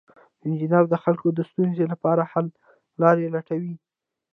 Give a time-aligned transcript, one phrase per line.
[0.45, 2.47] انجینر د خلکو د ستونزو لپاره حل
[3.01, 3.75] لارې لټوي.